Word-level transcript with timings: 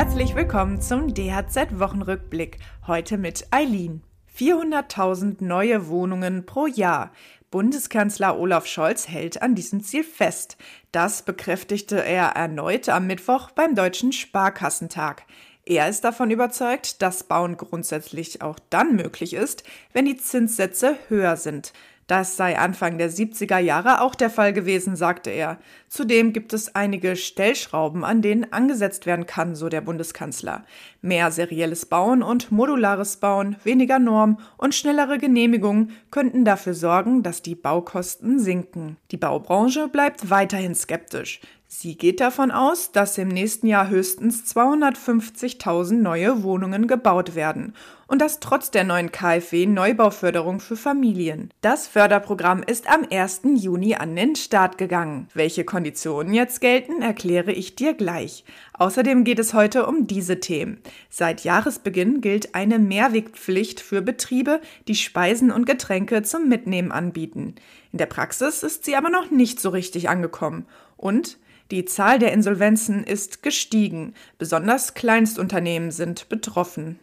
Herzlich 0.00 0.34
willkommen 0.34 0.80
zum 0.80 1.12
DHZ-Wochenrückblick. 1.12 2.56
Heute 2.86 3.18
mit 3.18 3.46
Eileen. 3.50 4.02
400.000 4.34 5.44
neue 5.44 5.88
Wohnungen 5.88 6.46
pro 6.46 6.66
Jahr. 6.66 7.12
Bundeskanzler 7.50 8.38
Olaf 8.38 8.64
Scholz 8.64 9.08
hält 9.08 9.42
an 9.42 9.54
diesem 9.54 9.82
Ziel 9.82 10.02
fest. 10.02 10.56
Das 10.90 11.20
bekräftigte 11.20 12.02
er 12.02 12.28
erneut 12.28 12.88
am 12.88 13.08
Mittwoch 13.08 13.50
beim 13.50 13.74
Deutschen 13.74 14.12
Sparkassentag. 14.12 15.24
Er 15.66 15.86
ist 15.90 16.02
davon 16.02 16.30
überzeugt, 16.30 17.02
dass 17.02 17.24
Bauen 17.24 17.58
grundsätzlich 17.58 18.40
auch 18.40 18.58
dann 18.70 18.96
möglich 18.96 19.34
ist, 19.34 19.64
wenn 19.92 20.06
die 20.06 20.16
Zinssätze 20.16 20.96
höher 21.10 21.36
sind. 21.36 21.74
Das 22.10 22.36
sei 22.36 22.58
Anfang 22.58 22.98
der 22.98 23.08
70er 23.08 23.58
Jahre 23.58 24.00
auch 24.00 24.16
der 24.16 24.30
Fall 24.30 24.52
gewesen, 24.52 24.96
sagte 24.96 25.30
er. 25.30 25.58
Zudem 25.92 26.32
gibt 26.32 26.52
es 26.52 26.76
einige 26.76 27.16
Stellschrauben, 27.16 28.04
an 28.04 28.22
denen 28.22 28.52
angesetzt 28.52 29.06
werden 29.06 29.26
kann, 29.26 29.56
so 29.56 29.68
der 29.68 29.80
Bundeskanzler. 29.80 30.64
Mehr 31.02 31.32
serielles 31.32 31.84
Bauen 31.84 32.22
und 32.22 32.52
modulares 32.52 33.16
Bauen, 33.16 33.56
weniger 33.64 33.98
Norm 33.98 34.38
und 34.56 34.76
schnellere 34.76 35.18
Genehmigungen 35.18 35.90
könnten 36.12 36.44
dafür 36.44 36.74
sorgen, 36.74 37.24
dass 37.24 37.42
die 37.42 37.56
Baukosten 37.56 38.38
sinken. 38.38 38.98
Die 39.10 39.16
Baubranche 39.16 39.88
bleibt 39.88 40.30
weiterhin 40.30 40.76
skeptisch. 40.76 41.40
Sie 41.72 41.96
geht 41.96 42.20
davon 42.20 42.50
aus, 42.50 42.90
dass 42.90 43.16
im 43.16 43.28
nächsten 43.28 43.68
Jahr 43.68 43.88
höchstens 43.88 44.44
250.000 44.52 45.94
neue 45.94 46.42
Wohnungen 46.42 46.88
gebaut 46.88 47.36
werden 47.36 47.74
und 48.08 48.20
das 48.20 48.40
trotz 48.40 48.72
der 48.72 48.82
neuen 48.82 49.12
KfW 49.12 49.66
Neubauförderung 49.66 50.58
für 50.58 50.74
Familien. 50.76 51.54
Das 51.60 51.86
Förderprogramm 51.86 52.64
ist 52.64 52.90
am 52.90 53.06
1. 53.08 53.42
Juni 53.54 53.94
an 53.94 54.16
den 54.16 54.34
Start 54.34 54.78
gegangen. 54.78 55.28
Welche 55.32 55.64
Konditionen 55.80 56.34
jetzt 56.34 56.60
gelten, 56.60 57.00
erkläre 57.00 57.52
ich 57.52 57.74
dir 57.74 57.94
gleich. 57.94 58.44
Außerdem 58.74 59.24
geht 59.24 59.38
es 59.38 59.54
heute 59.54 59.86
um 59.86 60.06
diese 60.06 60.38
Themen. 60.38 60.82
Seit 61.08 61.42
Jahresbeginn 61.42 62.20
gilt 62.20 62.54
eine 62.54 62.78
Mehrwegpflicht 62.78 63.80
für 63.80 64.02
Betriebe, 64.02 64.60
die 64.88 64.94
Speisen 64.94 65.50
und 65.50 65.64
Getränke 65.64 66.22
zum 66.22 66.50
Mitnehmen 66.50 66.92
anbieten. 66.92 67.54
In 67.92 67.98
der 67.98 68.04
Praxis 68.04 68.62
ist 68.62 68.84
sie 68.84 68.94
aber 68.94 69.08
noch 69.08 69.30
nicht 69.30 69.58
so 69.58 69.70
richtig 69.70 70.10
angekommen. 70.10 70.66
Und 70.98 71.38
die 71.70 71.86
Zahl 71.86 72.18
der 72.18 72.34
Insolvenzen 72.34 73.02
ist 73.02 73.42
gestiegen. 73.42 74.12
Besonders 74.36 74.92
Kleinstunternehmen 74.92 75.92
sind 75.92 76.28
betroffen. 76.28 76.98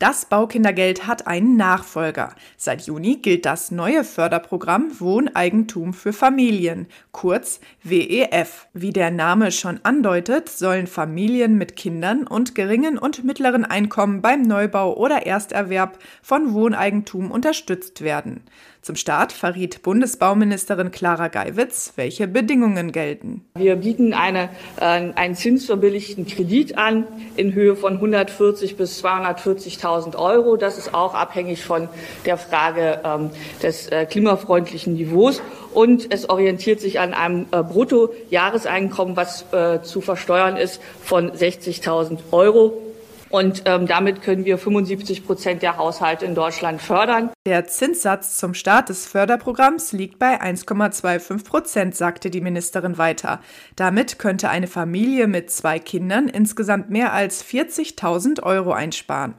Das 0.00 0.24
Baukindergeld 0.24 1.06
hat 1.06 1.28
einen 1.28 1.56
Nachfolger. 1.56 2.34
Seit 2.56 2.82
Juni 2.82 3.16
gilt 3.16 3.46
das 3.46 3.70
neue 3.70 4.02
Förderprogramm 4.02 4.98
Wohneigentum 4.98 5.94
für 5.94 6.12
Familien, 6.12 6.88
kurz 7.12 7.60
WEF. 7.84 8.66
Wie 8.72 8.92
der 8.92 9.12
Name 9.12 9.52
schon 9.52 9.78
andeutet, 9.84 10.48
sollen 10.48 10.88
Familien 10.88 11.56
mit 11.58 11.76
Kindern 11.76 12.26
und 12.26 12.56
geringen 12.56 12.98
und 12.98 13.22
mittleren 13.22 13.64
Einkommen 13.64 14.20
beim 14.20 14.42
Neubau 14.42 14.96
oder 14.96 15.26
Ersterwerb 15.26 16.00
von 16.22 16.54
Wohneigentum 16.54 17.30
unterstützt 17.30 18.00
werden. 18.00 18.42
Zum 18.84 18.96
Start 18.96 19.32
verriet 19.32 19.80
Bundesbauministerin 19.80 20.90
Clara 20.90 21.28
Geiwitz, 21.28 21.94
welche 21.96 22.28
Bedingungen 22.28 22.92
gelten. 22.92 23.42
Wir 23.56 23.76
bieten 23.76 24.12
eine, 24.12 24.50
äh, 24.78 24.84
einen 24.84 25.36
zinsverbilligten 25.36 26.26
Kredit 26.26 26.76
an 26.76 27.06
in 27.34 27.54
Höhe 27.54 27.76
von 27.76 27.94
140 27.94 28.76
bis 28.76 29.02
240.000 29.02 30.16
Euro. 30.16 30.58
Das 30.58 30.76
ist 30.76 30.92
auch 30.92 31.14
abhängig 31.14 31.64
von 31.64 31.88
der 32.26 32.36
Frage 32.36 33.00
ähm, 33.06 33.30
des 33.62 33.88
äh, 33.88 34.04
klimafreundlichen 34.04 34.92
Niveaus. 34.92 35.40
Und 35.72 36.12
es 36.12 36.28
orientiert 36.28 36.82
sich 36.82 37.00
an 37.00 37.14
einem 37.14 37.46
äh, 37.52 37.62
Bruttojahreseinkommen, 37.62 39.16
was 39.16 39.50
äh, 39.52 39.80
zu 39.80 40.02
versteuern 40.02 40.58
ist, 40.58 40.78
von 41.02 41.32
60.000 41.32 42.18
Euro. 42.32 42.93
Und 43.34 43.64
ähm, 43.64 43.88
damit 43.88 44.22
können 44.22 44.44
wir 44.44 44.58
75 44.58 45.26
Prozent 45.26 45.60
der 45.62 45.76
Haushalte 45.76 46.24
in 46.24 46.36
Deutschland 46.36 46.80
fördern. 46.80 47.30
Der 47.44 47.66
Zinssatz 47.66 48.36
zum 48.36 48.54
Start 48.54 48.90
des 48.90 49.06
Förderprogramms 49.06 49.90
liegt 49.90 50.20
bei 50.20 50.40
1,25 50.40 51.42
Prozent, 51.42 51.96
sagte 51.96 52.30
die 52.30 52.40
Ministerin 52.40 52.96
weiter. 52.96 53.40
Damit 53.74 54.20
könnte 54.20 54.50
eine 54.50 54.68
Familie 54.68 55.26
mit 55.26 55.50
zwei 55.50 55.80
Kindern 55.80 56.28
insgesamt 56.28 56.90
mehr 56.90 57.12
als 57.12 57.44
40.000 57.44 58.44
Euro 58.44 58.72
einsparen. 58.72 59.34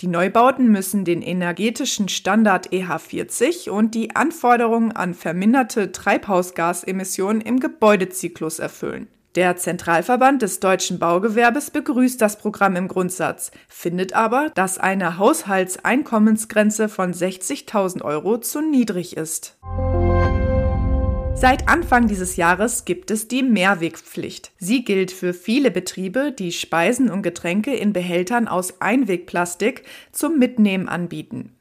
Die 0.00 0.08
Neubauten 0.08 0.72
müssen 0.72 1.04
den 1.04 1.22
energetischen 1.22 2.08
Standard 2.08 2.72
EH40 2.72 3.70
und 3.70 3.94
die 3.94 4.16
Anforderungen 4.16 4.90
an 4.90 5.14
verminderte 5.14 5.92
Treibhausgasemissionen 5.92 7.40
im 7.40 7.60
Gebäudezyklus 7.60 8.58
erfüllen. 8.58 9.06
Der 9.38 9.56
Zentralverband 9.56 10.42
des 10.42 10.58
deutschen 10.58 10.98
Baugewerbes 10.98 11.70
begrüßt 11.70 12.20
das 12.20 12.38
Programm 12.38 12.74
im 12.74 12.88
Grundsatz, 12.88 13.52
findet 13.68 14.12
aber, 14.12 14.50
dass 14.56 14.78
eine 14.78 15.16
Haushaltseinkommensgrenze 15.16 16.88
von 16.88 17.12
60.000 17.12 18.02
Euro 18.02 18.38
zu 18.38 18.60
niedrig 18.60 19.16
ist. 19.16 19.56
Seit 21.36 21.68
Anfang 21.68 22.08
dieses 22.08 22.34
Jahres 22.34 22.84
gibt 22.84 23.12
es 23.12 23.28
die 23.28 23.44
Mehrwegpflicht. 23.44 24.50
Sie 24.58 24.82
gilt 24.82 25.12
für 25.12 25.32
viele 25.32 25.70
Betriebe, 25.70 26.32
die 26.36 26.50
Speisen 26.50 27.08
und 27.08 27.22
Getränke 27.22 27.72
in 27.76 27.92
Behältern 27.92 28.48
aus 28.48 28.80
Einwegplastik 28.80 29.84
zum 30.10 30.40
Mitnehmen 30.40 30.88
anbieten. 30.88 31.52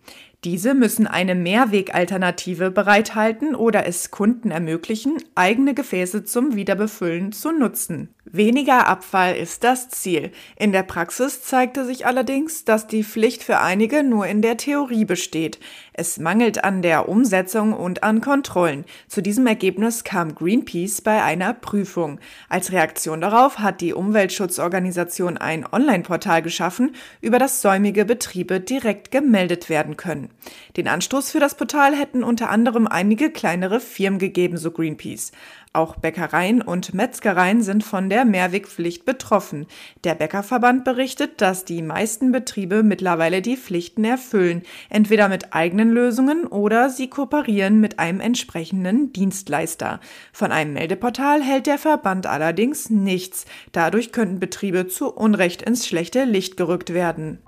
Diese 0.44 0.76
müssen 0.76 1.08
eine 1.08 1.34
Mehrwegalternative 1.34 2.70
bereithalten 2.70 3.56
oder 3.56 3.88
es 3.88 4.12
Kunden 4.12 4.52
ermöglichen, 4.52 5.18
eigene 5.34 5.74
Gefäße 5.74 6.26
zum 6.26 6.56
Wiederbefüllen 6.56 7.32
zu 7.32 7.52
nutzen. 7.52 8.14
Weniger 8.38 8.86
Abfall 8.86 9.36
ist 9.36 9.64
das 9.64 9.90
Ziel. 9.90 10.32
In 10.58 10.72
der 10.72 10.84
Praxis 10.84 11.42
zeigte 11.42 11.86
sich 11.86 12.06
allerdings, 12.06 12.66
dass 12.66 12.86
die 12.86 13.04
Pflicht 13.04 13.42
für 13.42 13.60
einige 13.62 14.04
nur 14.04 14.28
in 14.28 14.44
der 14.44 14.58
Theorie 14.58 15.06
besteht. 15.06 15.58
Es 15.94 16.20
mangelt 16.20 16.64
an 16.64 16.84
der 16.84 17.10
Umsetzung 17.10 17.74
und 17.74 18.04
an 18.04 18.22
Kontrollen. 18.22 18.86
Zu 19.08 19.24
diesem 19.24 19.48
Ergebnis 19.48 20.04
kam 20.04 20.36
Greenpeace 20.36 21.02
bei 21.02 21.24
einer 21.24 21.56
Prüfung. 21.56 22.20
Als 22.48 22.72
Reaktion 22.72 23.22
darauf 23.22 23.58
hat 23.58 23.82
die 23.82 23.96
Umweltschutzorganisation 23.96 25.40
ein 25.40 25.66
Online-Portal 25.66 26.44
geschaffen, 26.44 26.94
über 27.22 27.40
das 27.40 27.64
säumige 27.64 28.06
Betriebe 28.06 28.60
direkt 28.60 29.10
gemeldet 29.10 29.68
werden 29.68 29.98
können. 29.98 30.30
Den 30.78 30.88
Anstoß 30.88 31.32
für 31.32 31.40
das 31.40 31.56
Portal 31.56 31.96
hätten 31.96 32.24
unter 32.24 32.52
anderem 32.52 32.86
einige 32.86 33.32
kleinere 33.32 33.80
Firmen 33.80 34.20
gegeben, 34.20 34.58
so 34.58 34.70
Greenpeace. 34.70 35.32
Auch 35.74 35.96
Bäckereien 35.96 36.62
und 36.62 36.94
Metzgereien 36.94 37.62
sind 37.62 37.84
von 37.84 38.10
der 38.10 38.26
Mehrwegpflicht 38.28 39.06
betroffen. 39.06 39.66
Der 40.04 40.16
Bäckerverband 40.16 40.84
berichtet, 40.84 41.42
dass 41.42 41.66
die 41.66 41.82
meisten 41.82 42.32
Betriebe 42.32 42.84
mittlerweile 42.84 43.42
die 43.42 43.58
Pflichten 43.58 44.04
erfüllen, 44.04 44.64
entweder 44.90 45.30
mit 45.30 45.54
eigenen 45.54 45.92
Lösungen 45.92 46.46
oder 46.46 46.90
sie 46.90 47.10
kooperieren 47.10 47.80
mit 47.80 48.00
einem 48.00 48.20
entsprechenden 48.20 49.14
Dienstleister. 49.14 50.00
Von 50.32 50.52
einem 50.52 50.74
Meldeportal 50.74 51.42
hält 51.42 51.68
der 51.68 51.78
Verband 51.78 52.28
allerdings 52.28 52.90
nichts. 52.90 53.46
Dadurch 53.72 54.12
könnten 54.12 54.40
Betriebe 54.40 54.88
zu 54.88 55.12
Unrecht 55.14 55.62
ins 55.62 55.88
schlechte 55.88 56.24
Licht 56.26 56.58
gerückt 56.58 56.94
werden. 56.94 57.40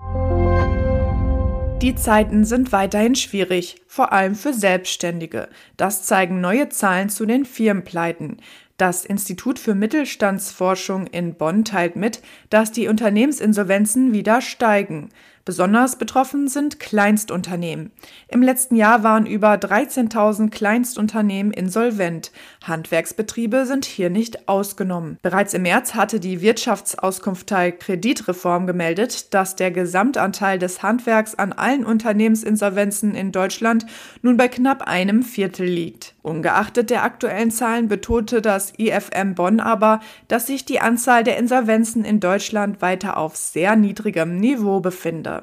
Die 1.82 1.94
Zeiten 1.94 2.44
sind 2.44 2.72
weiterhin 2.72 3.14
schwierig, 3.14 3.76
vor 3.86 4.12
allem 4.12 4.34
für 4.34 4.52
Selbstständige. 4.52 5.48
Das 5.78 6.02
zeigen 6.02 6.42
neue 6.42 6.68
Zahlen 6.68 7.08
zu 7.08 7.24
den 7.24 7.46
Firmenpleiten. 7.46 8.36
Das 8.80 9.04
Institut 9.04 9.58
für 9.58 9.74
Mittelstandsforschung 9.74 11.06
in 11.06 11.34
Bonn 11.34 11.66
teilt 11.66 11.96
mit, 11.96 12.22
dass 12.48 12.72
die 12.72 12.88
Unternehmensinsolvenzen 12.88 14.14
wieder 14.14 14.40
steigen. 14.40 15.10
Besonders 15.50 15.96
betroffen 15.96 16.46
sind 16.46 16.78
Kleinstunternehmen. 16.78 17.90
Im 18.28 18.40
letzten 18.40 18.76
Jahr 18.76 19.02
waren 19.02 19.26
über 19.26 19.54
13.000 19.54 20.48
Kleinstunternehmen 20.48 21.52
insolvent. 21.52 22.30
Handwerksbetriebe 22.62 23.66
sind 23.66 23.84
hier 23.84 24.10
nicht 24.10 24.48
ausgenommen. 24.48 25.18
Bereits 25.22 25.52
im 25.52 25.62
März 25.62 25.96
hatte 25.96 26.20
die 26.20 26.40
Wirtschaftsauskunftei 26.40 27.72
Kreditreform 27.72 28.68
gemeldet, 28.68 29.34
dass 29.34 29.56
der 29.56 29.72
Gesamtanteil 29.72 30.60
des 30.60 30.84
Handwerks 30.84 31.34
an 31.34 31.52
allen 31.52 31.84
Unternehmensinsolvenzen 31.84 33.16
in 33.16 33.32
Deutschland 33.32 33.86
nun 34.22 34.36
bei 34.36 34.46
knapp 34.46 34.82
einem 34.82 35.24
Viertel 35.24 35.66
liegt. 35.66 36.14
Ungeachtet 36.22 36.90
der 36.90 37.02
aktuellen 37.02 37.50
Zahlen 37.50 37.88
betonte 37.88 38.40
das 38.40 38.72
IFM 38.78 39.34
Bonn 39.34 39.58
aber, 39.58 39.98
dass 40.28 40.46
sich 40.46 40.64
die 40.64 40.78
Anzahl 40.78 41.24
der 41.24 41.38
Insolvenzen 41.38 42.04
in 42.04 42.20
Deutschland 42.20 42.80
weiter 42.82 43.16
auf 43.16 43.34
sehr 43.34 43.74
niedrigem 43.74 44.36
Niveau 44.36 44.78
befinde. 44.78 45.39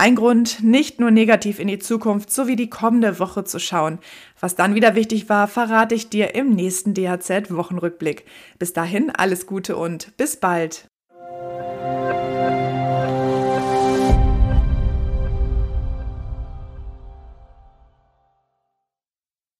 Ein 0.00 0.14
Grund, 0.14 0.62
nicht 0.62 0.98
nur 0.98 1.10
negativ 1.10 1.58
in 1.58 1.68
die 1.68 1.78
Zukunft 1.78 2.32
sowie 2.32 2.56
die 2.56 2.70
kommende 2.70 3.18
Woche 3.18 3.44
zu 3.44 3.58
schauen. 3.58 3.98
Was 4.40 4.54
dann 4.54 4.74
wieder 4.74 4.94
wichtig 4.94 5.28
war, 5.28 5.46
verrate 5.46 5.94
ich 5.94 6.08
dir 6.08 6.34
im 6.34 6.54
nächsten 6.54 6.94
DHZ-Wochenrückblick. 6.94 8.24
Bis 8.58 8.72
dahin 8.72 9.10
alles 9.10 9.44
Gute 9.44 9.76
und 9.76 10.16
bis 10.16 10.36
bald. 10.36 10.89